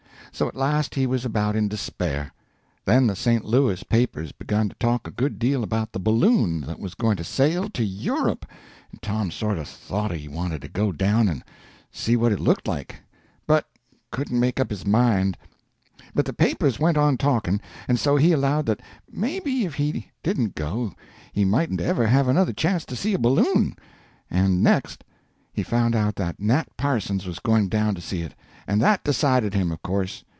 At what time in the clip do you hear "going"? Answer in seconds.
6.95-7.17, 27.39-27.67